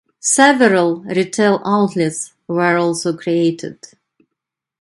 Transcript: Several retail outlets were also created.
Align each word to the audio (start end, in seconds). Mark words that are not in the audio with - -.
Several 0.19 1.01
retail 1.03 1.61
outlets 1.63 2.33
were 2.47 2.75
also 2.75 3.15
created. 3.15 3.85